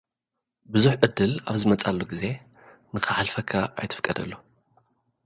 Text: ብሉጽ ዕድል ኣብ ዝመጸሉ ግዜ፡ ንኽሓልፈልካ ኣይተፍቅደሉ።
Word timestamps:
ብሉጽ 0.71 0.95
ዕድል 1.03 1.33
ኣብ 1.47 1.55
ዝመጸሉ 1.61 1.99
ግዜ፡ 2.11 2.23
ንኽሓልፈልካ 2.93 3.51
ኣይተፍቅደሉ። 3.77 4.31